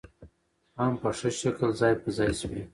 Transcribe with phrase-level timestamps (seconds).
[0.79, 2.61] هم په ښه شکل ځاى په ځاى شوې.